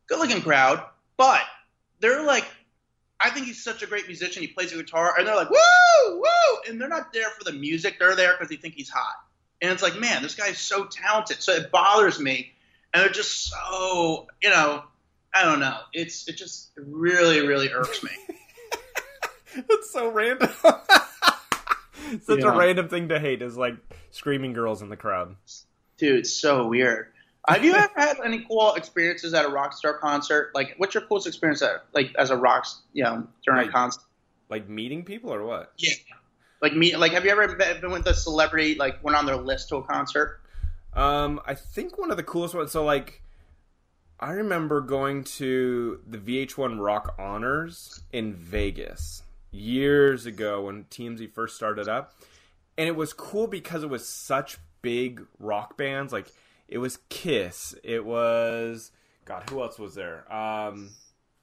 [0.08, 0.84] Good looking crowd,
[1.18, 1.42] but
[2.00, 2.46] they're like,
[3.20, 4.42] I think he's such a great musician.
[4.42, 6.58] He plays the guitar, and they're like, woo, woo!
[6.68, 7.98] And they're not there for the music.
[8.00, 9.16] They're there because they think he's hot.
[9.62, 11.42] And it's like, man, this guy's so talented.
[11.42, 12.52] So it bothers me.
[12.94, 14.84] And they're just so, you know,
[15.34, 15.78] I don't know.
[15.94, 18.12] It's it just really, really irks me.
[19.56, 20.50] That's so random.
[22.24, 23.76] Such a random thing to hate is like
[24.12, 25.36] screaming girls in the crowd.
[25.98, 27.08] Dude, it's so weird.
[27.48, 30.52] Have you ever had any cool experiences at a rock star concert?
[30.54, 33.72] Like, what's your coolest experience at, like, as a rock, you know, during Like- a
[33.72, 34.04] concert?
[34.50, 35.72] Like meeting people or what?
[35.78, 35.94] Yeah.
[36.62, 39.70] Like me, like, have you ever been with a celebrity, like, went on their list
[39.70, 40.42] to a concert?
[40.94, 42.72] Um, I think one of the coolest ones.
[42.72, 43.22] So like,
[44.20, 51.56] I remember going to the VH1 Rock Honors in Vegas years ago when TMZ first
[51.56, 52.14] started up,
[52.78, 56.14] and it was cool because it was such big rock bands.
[56.14, 56.32] Like
[56.68, 58.92] it was Kiss, it was
[59.26, 60.32] God, who else was there?
[60.32, 60.92] Um,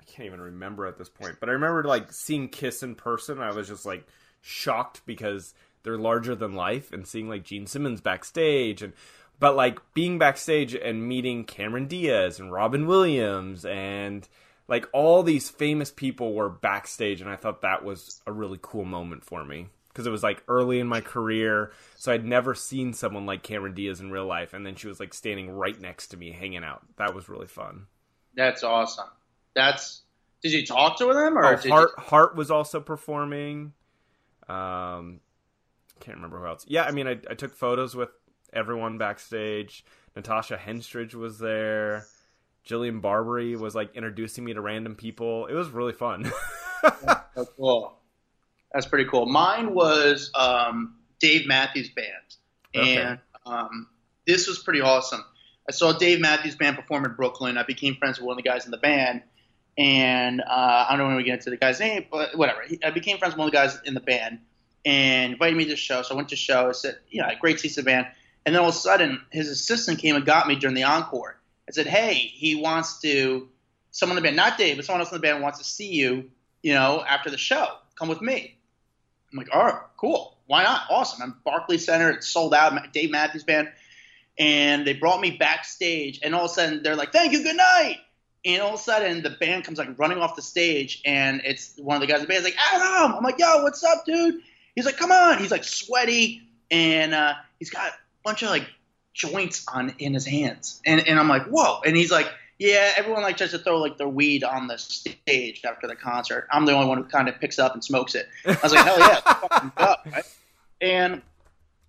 [0.00, 3.40] I can't even remember at this point, but I remember like seeing Kiss in person.
[3.40, 4.06] I was just like
[4.40, 8.92] shocked because they're larger than life, and seeing like Gene Simmons backstage and
[9.40, 14.28] but like being backstage and meeting Cameron Diaz and Robin Williams and
[14.68, 18.84] like all these famous people were backstage and I thought that was a really cool
[18.84, 19.68] moment for me.
[19.88, 23.74] Because it was like early in my career so I'd never seen someone like Cameron
[23.74, 26.62] Diaz in real life and then she was like standing right next to me hanging
[26.62, 26.82] out.
[26.98, 27.86] That was really fun.
[28.34, 29.08] That's awesome.
[29.54, 30.02] That's.
[30.40, 33.72] Did you talk to them or oh, did you- Heart Heart was also performing.
[34.48, 35.20] Um
[35.98, 36.64] can't remember who else.
[36.68, 38.10] Yeah I mean I, I took photos with
[38.52, 39.84] everyone backstage.
[40.14, 42.06] Natasha Henstridge was there
[42.68, 45.46] Jillian Barberie was like introducing me to random people.
[45.46, 46.30] It was really fun.
[47.36, 47.98] Oh, cool.
[48.72, 49.26] That's pretty cool.
[49.26, 52.06] Mine was um, Dave Matthews Band,
[52.76, 52.96] Okay.
[52.96, 53.88] and um,
[54.28, 55.24] this was pretty awesome.
[55.68, 57.58] I saw Dave Matthews Band perform in Brooklyn.
[57.58, 59.22] I became friends with one of the guys in the band,
[59.76, 62.62] and uh, I don't know when we get into the guy's name, but whatever.
[62.62, 64.38] He- I became friends with one of the guys in the band,
[64.84, 66.02] and invited me to the show.
[66.02, 66.68] So I went to the show.
[66.68, 68.06] I said, you know, great seats of band.
[68.46, 71.37] And then all of a sudden, his assistant came and got me during the encore.
[71.68, 73.48] I said, hey, he wants to,
[73.90, 75.92] someone in the band, not Dave, but someone else in the band wants to see
[75.92, 76.30] you,
[76.62, 77.66] you know, after the show.
[77.94, 78.56] Come with me.
[79.30, 80.38] I'm like, all right, cool.
[80.46, 80.82] Why not?
[80.88, 81.22] Awesome.
[81.22, 82.10] I'm Barclays Center.
[82.10, 82.92] It's sold out.
[82.94, 83.68] Dave Matthews Band.
[84.38, 86.20] And they brought me backstage.
[86.22, 87.98] And all of a sudden, they're like, thank you, good night.
[88.46, 91.02] And all of a sudden, the band comes like running off the stage.
[91.04, 92.44] And it's one of the guys in the band.
[92.46, 93.14] He's like, Adam.
[93.14, 94.40] I'm like, yo, what's up, dude?
[94.74, 95.38] He's like, come on.
[95.38, 96.42] He's like sweaty.
[96.70, 98.66] And uh, he's got a bunch of like
[99.18, 100.80] joints on in his hands.
[100.86, 101.80] And, and I'm like, whoa.
[101.84, 102.28] And he's like,
[102.58, 106.48] yeah, everyone like tries to throw like their weed on the stage after the concert.
[106.50, 108.28] I'm the only one who kind of picks it up and smokes it.
[108.46, 110.24] I was like, hell yeah, go, right?
[110.80, 111.22] And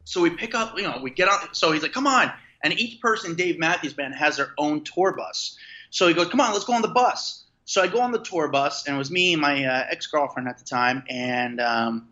[0.04, 1.54] so we pick up, you know, we get on.
[1.54, 2.32] So he's like, come on.
[2.64, 5.58] And each person, Dave Matthews Band, has their own tour bus.
[5.92, 7.44] So he goes, come on, let's go on the bus.
[7.66, 10.08] So I go on the tour bus, and it was me and my uh, ex
[10.08, 12.08] girlfriend at the time, and um,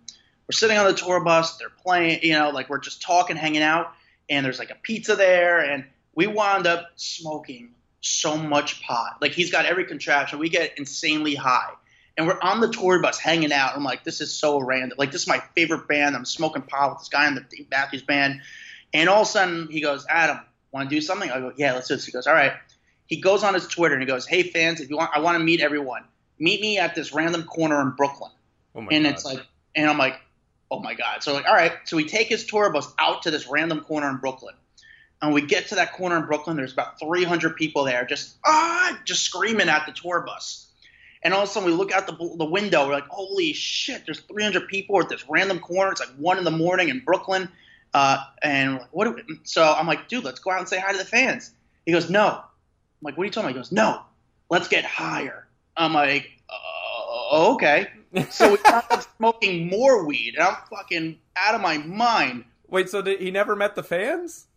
[0.48, 1.58] we're sitting on the tour bus.
[1.58, 3.92] They're playing, you know, like we're just talking, hanging out,
[4.30, 5.86] and there's like a pizza there, and
[6.16, 9.18] we wound up smoking so much pot.
[9.22, 10.40] Like he's got every contraption.
[10.40, 11.72] We get insanely high.
[12.18, 13.76] And we're on the tour bus hanging out.
[13.76, 14.98] I'm like, this is so random.
[14.98, 16.16] Like, this is my favorite band.
[16.16, 18.42] I'm smoking pot with this guy in the Dave Matthews band.
[18.92, 20.40] And all of a sudden, he goes, Adam,
[20.72, 21.30] want to do something?
[21.30, 22.08] I go, yeah, let's do this.
[22.08, 22.54] He goes, all right.
[23.06, 25.38] He goes on his Twitter and he goes, hey, fans, if you want, I want
[25.38, 26.06] to meet everyone.
[26.40, 28.32] Meet me at this random corner in Brooklyn
[28.74, 29.14] Oh my and god.
[29.14, 30.20] it's like, and I'm like,
[30.72, 31.24] oh my god.
[31.24, 31.74] So like, all right.
[31.86, 34.56] So we take his tour bus out to this random corner in Brooklyn,
[35.22, 36.58] and we get to that corner in Brooklyn.
[36.58, 40.66] There's about 300 people there, just ah, just screaming at the tour bus.
[41.24, 42.88] And all of a sudden, we look out the the window.
[42.88, 44.04] We're like, holy shit!
[44.06, 45.92] There's 300 people at this random corner.
[45.92, 47.50] It's like one in the morning in Brooklyn.
[47.94, 49.16] Uh, and like, what?
[49.44, 51.52] So I'm like, dude, let's go out and say hi to the fans.
[51.86, 52.28] He goes, no.
[52.28, 52.44] I'm
[53.02, 53.56] like, what are you talking about?
[53.56, 54.02] He goes, no.
[54.50, 55.48] Let's get higher.
[55.76, 57.88] I'm like, uh, okay.
[58.30, 62.46] So we ended up smoking more weed, and I'm fucking out of my mind.
[62.68, 64.48] Wait, so did, he never met the fans?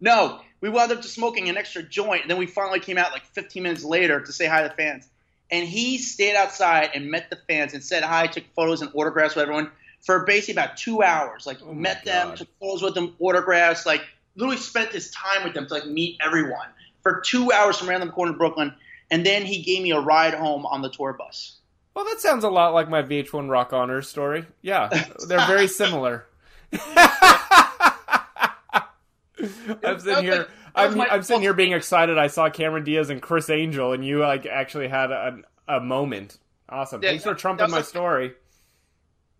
[0.00, 3.12] No, we wound up just smoking an extra joint, and then we finally came out
[3.12, 5.08] like 15 minutes later to say hi to the fans.
[5.50, 9.36] And he stayed outside and met the fans and said hi, took photos and autographs
[9.36, 11.46] with everyone for basically about two hours.
[11.46, 12.36] Like Oh met them, God.
[12.38, 14.02] took photos with them, autographs, like
[14.34, 16.66] literally spent his time with them to like meet everyone
[17.02, 18.74] for two hours from random corner of Brooklyn.
[19.10, 21.58] And then he gave me a ride home on the tour bus.
[21.96, 24.44] Well, that sounds a lot like my VH1 Rock Honors story.
[24.60, 24.90] Yeah,
[25.28, 26.26] they're very similar.
[29.82, 30.46] I'm sitting here.
[30.74, 32.18] I'm, I'm sitting here being excited.
[32.18, 36.36] I saw Cameron Diaz and Criss Angel, and you like actually had a, a moment.
[36.68, 37.02] Awesome.
[37.02, 38.34] Yeah, Thanks for trumping my like, story.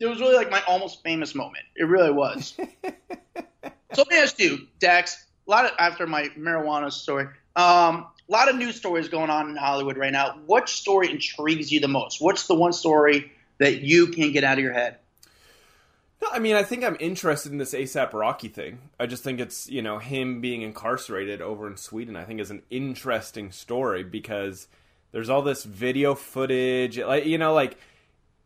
[0.01, 1.65] It was really like my almost famous moment.
[1.77, 2.55] It really was.
[2.57, 2.65] so
[3.99, 5.27] let me ask you, Dax.
[5.47, 7.27] A lot of after my marijuana story.
[7.55, 10.39] Um, a lot of news stories going on in Hollywood right now.
[10.47, 12.21] What story intrigues you the most?
[12.21, 14.99] What's the one story that you can't get out of your head?
[16.23, 18.79] No, I mean, I think I'm interested in this ASAP Rocky thing.
[18.99, 22.51] I just think it's, you know, him being incarcerated over in Sweden, I think is
[22.51, 24.67] an interesting story because
[25.13, 26.99] there's all this video footage.
[26.99, 27.79] Like, you know, like,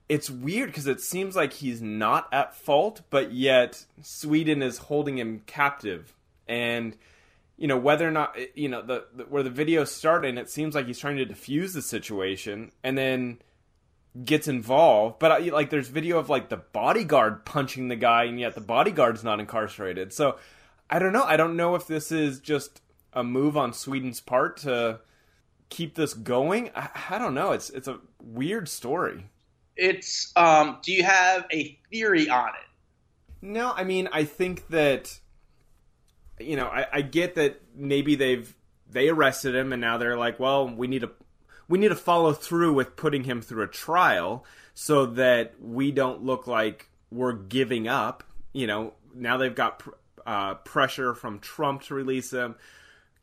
[0.09, 5.19] it's weird because it seems like he's not at fault, but yet Sweden is holding
[5.19, 6.13] him captive.
[6.49, 6.97] And,
[7.61, 10.75] you know, whether or not, you know, the, the where the video started, it seems
[10.75, 12.73] like he's trying to defuse the situation.
[12.83, 13.39] And then
[14.25, 18.55] gets involved, but like there's video of like the bodyguard punching the guy, and yet
[18.55, 20.13] the bodyguard's not incarcerated.
[20.13, 20.37] So
[20.89, 21.23] I don't know.
[21.23, 22.81] I don't know if this is just
[23.13, 25.01] a move on Sweden's part to
[25.69, 26.71] keep this going.
[26.75, 27.53] I, I don't know.
[27.53, 29.27] It's it's a weird story.
[29.77, 30.79] It's um.
[30.83, 33.43] Do you have a theory on it?
[33.43, 35.21] No, I mean I think that
[36.41, 38.55] you know I, I get that maybe they've
[38.93, 41.11] they arrested him and now they're like, well, we need to
[41.69, 46.25] we need to follow through with putting him through a trial so that we don't
[46.25, 48.25] look like we're giving up.
[48.53, 49.83] You know, now they've got
[50.27, 52.57] uh, pressure from Trump to release him,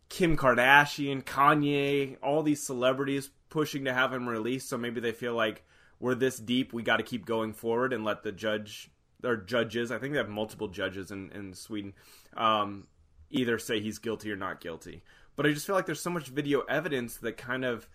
[0.07, 4.69] Kim Kardashian, Kanye, all these celebrities pushing to have him released.
[4.69, 5.63] So maybe they feel like
[5.99, 8.89] we're this deep, we got to keep going forward and let the judge
[9.23, 9.91] or judges.
[9.91, 11.93] I think they have multiple judges in in Sweden.
[12.35, 12.87] Um,
[13.29, 15.03] either say he's guilty or not guilty.
[15.35, 17.87] But I just feel like there's so much video evidence that kind of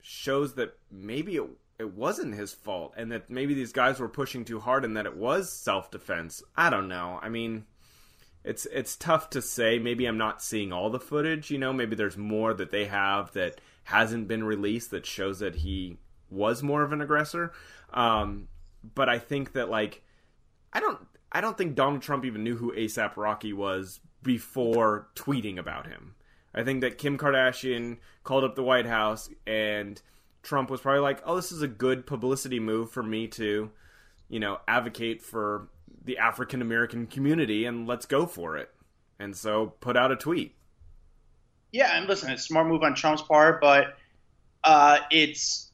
[0.00, 1.48] shows that maybe it,
[1.78, 5.06] it wasn't his fault and that maybe these guys were pushing too hard and that
[5.06, 6.42] it was self-defense.
[6.56, 7.18] I don't know.
[7.22, 7.64] I mean,
[8.44, 9.78] it's it's tough to say.
[9.78, 13.32] Maybe I'm not seeing all the footage, you know, maybe there's more that they have
[13.32, 15.96] that hasn't been released that shows that he
[16.30, 17.52] was more of an aggressor.
[17.92, 18.48] Um,
[18.94, 20.02] but I think that like
[20.72, 20.98] I don't
[21.32, 26.16] I don't think Donald Trump even knew who ASAP Rocky was before tweeting about him.
[26.52, 30.00] I think that Kim Kardashian called up the White House and
[30.42, 33.70] Trump was probably like, "Oh, this is a good publicity move for me to,
[34.28, 35.68] you know, advocate for
[36.04, 38.70] the African American community and let's go for it."
[39.18, 40.54] And so put out a tweet.
[41.72, 43.96] Yeah, and listen, it's a smart move on Trump's part, but
[44.62, 45.70] uh, it's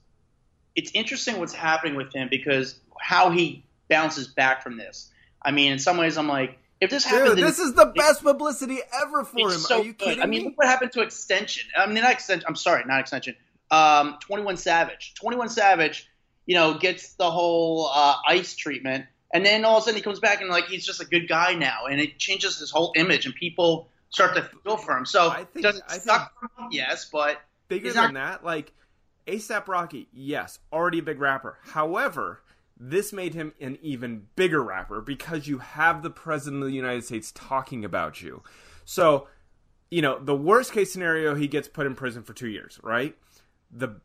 [0.74, 5.10] it's interesting what's happening with him because how he bounces back from this.
[5.42, 8.78] I mean, in some ways, I'm like, if this happened, this is the best publicity
[9.02, 9.58] ever for him.
[9.58, 11.68] So Are you kidding I mean, look what happened to Extension.
[11.76, 12.46] I mean, not Extension.
[12.48, 13.36] I'm sorry, not Extension.
[13.70, 15.14] Um, Twenty One Savage.
[15.14, 16.08] Twenty One Savage,
[16.46, 20.02] you know, gets the whole uh, ice treatment, and then all of a sudden he
[20.02, 22.92] comes back and like he's just a good guy now, and it changes his whole
[22.96, 25.04] image, and people start to feel for him.
[25.04, 26.68] So I think, does it I suck him?
[26.70, 28.72] Yes, but bigger than that, like
[29.26, 31.58] ASAP Rocky, yes, already a big rapper.
[31.62, 32.40] However
[32.82, 37.04] this made him an even bigger rapper because you have the president of the United
[37.04, 38.42] States talking about you.
[38.86, 39.28] So,
[39.90, 43.14] you know, the worst case scenario, he gets put in prison for two years, right?
[43.70, 44.00] The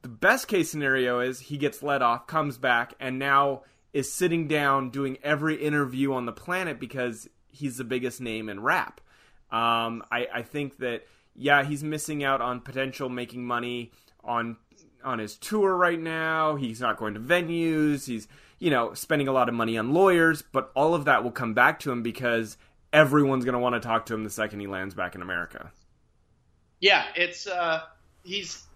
[0.00, 4.46] the best case scenario is he gets let off, comes back, and now is sitting
[4.46, 9.00] down doing every interview on the planet because he's the biggest name in rap.
[9.50, 13.92] Um, I, I think that yeah, he's missing out on potential making money
[14.24, 14.56] on
[15.04, 16.56] on his tour right now.
[16.56, 18.06] He's not going to venues.
[18.06, 18.28] He's,
[18.58, 21.54] you know, spending a lot of money on lawyers, but all of that will come
[21.54, 22.56] back to him because
[22.92, 25.70] everyone's going to want to talk to him the second he lands back in America.
[26.80, 27.82] Yeah, it's uh
[28.22, 28.66] he's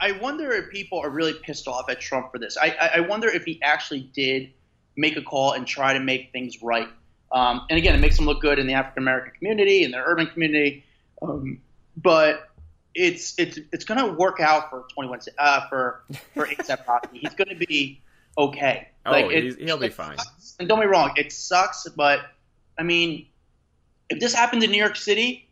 [0.00, 2.56] I wonder if people are really pissed off at Trump for this.
[2.60, 4.52] I, I wonder if he actually did
[4.96, 6.88] make a call and try to make things right.
[7.32, 9.98] Um, and again, it makes him look good in the African American community, in the
[9.98, 10.84] urban community.
[11.22, 11.60] Um,
[11.96, 12.50] but
[12.94, 16.04] it's it's it's going to work out for 21 uh, for
[16.34, 17.18] for ASAP Rocky.
[17.18, 18.00] He's going to be
[18.38, 18.88] okay.
[19.06, 20.18] Oh, like, it, he'll be fine.
[20.18, 20.56] Sucks.
[20.58, 22.20] And don't be wrong, it sucks, but
[22.78, 23.26] I mean,
[24.08, 25.48] if this happened in New York City,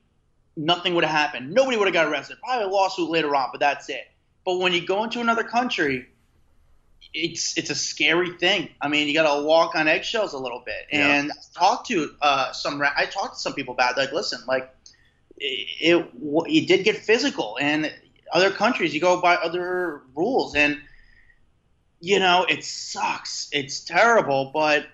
[0.57, 1.53] nothing would have happened.
[1.53, 2.38] Nobody would have got arrested.
[2.43, 4.07] Probably a lawsuit later on, but that's it.
[4.45, 6.09] But when you go into another country,
[7.14, 8.70] it's it's a scary thing.
[8.80, 10.86] I mean, you got to walk on eggshells a little bit.
[10.90, 11.32] And yeah.
[11.34, 14.01] I talked to uh, some I talked to some people about it.
[14.01, 14.74] like, listen, like
[15.43, 17.93] it, it did get physical, and
[18.32, 20.80] other countries you go by other rules, and
[22.01, 23.49] you know it sucks.
[23.53, 24.86] It's terrible, but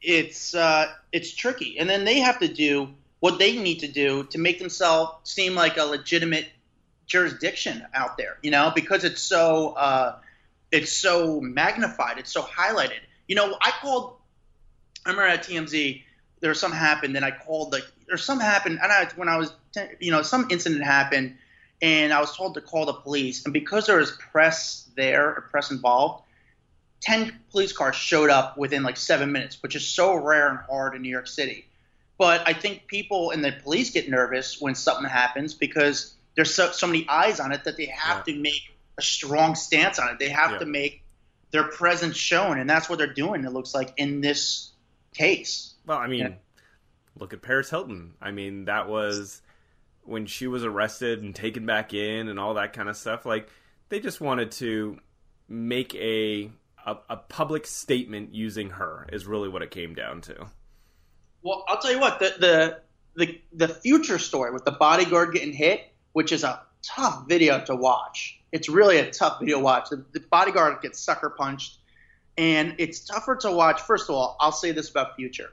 [0.00, 2.88] it's uh, it's tricky, and then they have to do
[3.18, 6.48] what they need to do to make themselves seem like a legitimate
[7.06, 8.38] jurisdiction out there.
[8.42, 10.16] You know, because it's so uh,
[10.70, 13.00] it's so magnified, it's so highlighted.
[13.26, 14.16] You know, I called.
[15.04, 16.02] I remember at TMZ
[16.40, 18.78] there was something happened, and I called like or some happened.
[18.82, 19.52] And I, when I was,
[20.00, 21.36] you know, some incident happened,
[21.80, 23.44] and I was told to call the police.
[23.44, 26.24] And because there was press there, or press involved,
[27.00, 30.94] ten police cars showed up within like seven minutes, which is so rare and hard
[30.94, 31.66] in New York City.
[32.18, 36.70] But I think people and the police get nervous when something happens because there's so,
[36.70, 38.34] so many eyes on it that they have yeah.
[38.34, 40.18] to make a strong stance on it.
[40.18, 40.58] They have yeah.
[40.58, 41.02] to make
[41.50, 43.44] their presence shown, and that's what they're doing.
[43.44, 44.70] It looks like in this
[45.14, 45.74] case.
[45.86, 46.34] Well, I mean, yeah.
[47.18, 48.12] look at Paris Hilton.
[48.20, 49.40] I mean, that was
[50.04, 53.26] when she was arrested and taken back in and all that kind of stuff.
[53.26, 53.48] Like
[53.88, 54.98] they just wanted to
[55.48, 56.50] make a
[56.86, 60.46] a, a public statement using her is really what it came down to.
[61.42, 62.80] Well, I'll tell you what the the
[63.16, 67.74] the, the Future story with the bodyguard getting hit, which is a tough video to
[67.74, 68.40] watch.
[68.52, 69.90] It's really a tough video to watch.
[69.90, 71.78] The, the bodyguard gets sucker punched,
[72.38, 73.80] and it's tougher to watch.
[73.82, 75.50] First of all, I'll say this about Future.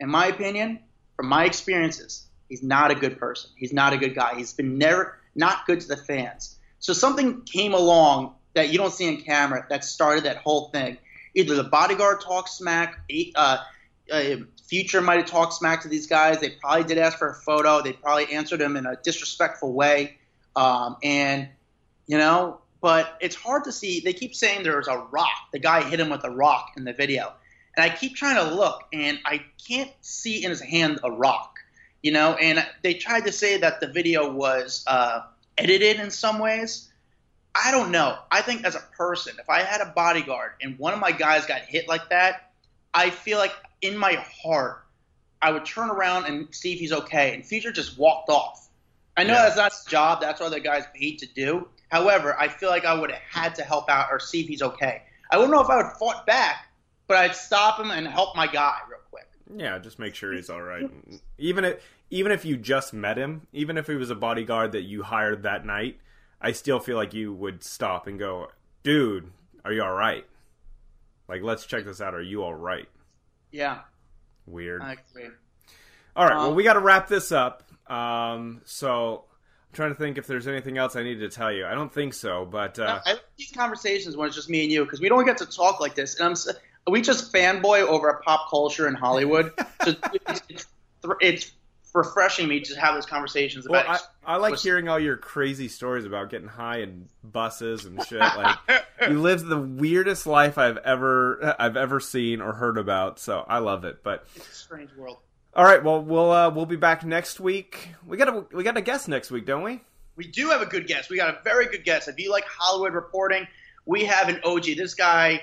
[0.00, 0.80] In my opinion,
[1.16, 3.50] from my experiences, he's not a good person.
[3.56, 4.34] He's not a good guy.
[4.36, 6.56] He's been never not good to the fans.
[6.78, 10.98] So something came along that you don't see on camera that started that whole thing.
[11.34, 13.00] Either the bodyguard talked smack,
[13.34, 13.58] uh,
[14.12, 14.22] uh,
[14.66, 16.40] Future might have talked smack to these guys.
[16.40, 17.82] They probably did ask for a photo.
[17.82, 20.16] They probably answered them in a disrespectful way.
[20.56, 21.48] Um, and,
[22.06, 24.00] you know, but it's hard to see.
[24.00, 25.50] They keep saying there's a rock.
[25.52, 27.32] The guy hit him with a rock in the video.
[27.76, 31.53] And I keep trying to look, and I can't see in his hand a rock,
[32.04, 32.34] you know.
[32.34, 35.22] And they tried to say that the video was uh,
[35.58, 36.92] edited in some ways.
[37.56, 38.18] I don't know.
[38.30, 41.46] I think as a person, if I had a bodyguard and one of my guys
[41.46, 42.52] got hit like that,
[42.92, 44.84] I feel like in my heart,
[45.40, 47.34] I would turn around and see if he's okay.
[47.34, 48.68] And Future just walked off.
[49.16, 49.42] I know yeah.
[49.44, 50.20] that's not his job.
[50.20, 51.68] That's what the guy's paid to do.
[51.90, 54.62] However, I feel like I would have had to help out or see if he's
[54.62, 55.02] okay.
[55.30, 56.66] I wouldn't know if I would have fought back,
[57.06, 59.28] but I'd stop him and help my guy real quick.
[59.52, 60.88] Yeah, just make sure he's all right.
[61.38, 64.82] even if even if you just met him, even if he was a bodyguard that
[64.82, 65.98] you hired that night,
[66.40, 68.48] I still feel like you would stop and go,
[68.82, 69.30] "Dude,
[69.64, 70.24] are you all right?
[71.28, 72.14] Like, let's check this out.
[72.14, 72.88] Are you all right?"
[73.50, 73.80] Yeah.
[74.46, 74.82] Weird.
[74.82, 75.30] I agree.
[76.16, 76.36] All right.
[76.36, 77.62] Um, well, we got to wrap this up.
[77.90, 79.24] Um, so
[79.68, 81.66] I'm trying to think if there's anything else I need to tell you.
[81.66, 84.72] I don't think so, but uh, I like these conversations when it's just me and
[84.72, 86.36] you because we don't get to talk like this, and I'm
[86.88, 89.52] we just fanboy over a pop culture in Hollywood.
[89.84, 89.94] so
[90.28, 90.66] it's, it's,
[91.20, 91.52] it's,
[91.94, 93.86] refreshing me to have those conversations about.
[93.86, 98.04] Well, I, I like hearing all your crazy stories about getting high in buses and
[98.04, 98.18] shit.
[98.18, 98.58] Like
[99.08, 103.18] you live the weirdest life I've ever I've ever seen or heard about.
[103.18, 104.02] So I love it.
[104.02, 105.18] But it's a strange world.
[105.54, 107.90] All right, well we'll uh, we'll be back next week.
[108.04, 109.80] We got a we got a guest next week, don't we?
[110.16, 111.10] We do have a good guest.
[111.10, 112.08] We got a very good guest.
[112.08, 113.46] If you like Hollywood reporting,
[113.86, 114.64] we have an OG.
[114.76, 115.42] This guy,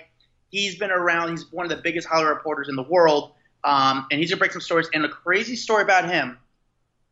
[0.52, 1.32] he's been around.
[1.32, 3.32] He's one of the biggest Hollywood reporters in the world,
[3.64, 4.88] um, and he's gonna break some stories.
[4.94, 6.38] And a crazy story about him: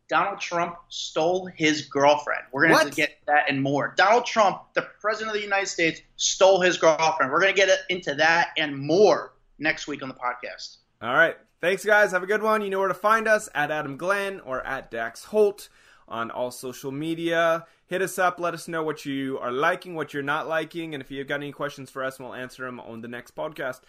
[0.07, 2.43] Donald Trump stole his girlfriend.
[2.51, 3.93] We're gonna to get that and more.
[3.97, 7.31] Donald Trump, the president of the United States, stole his girlfriend.
[7.31, 10.77] We're gonna get into that and more next week on the podcast.
[11.01, 11.37] All right.
[11.61, 12.11] Thanks, guys.
[12.11, 12.61] Have a good one.
[12.61, 15.67] You know where to find us at Adam Glenn or at Dax Holt
[16.09, 17.65] on all social media.
[17.87, 18.39] Hit us up.
[18.39, 21.35] Let us know what you are liking, what you're not liking, and if you've got
[21.35, 23.81] any questions for us, we'll answer them on the next podcast.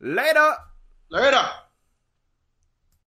[0.00, 0.54] Later.
[1.10, 1.46] Later.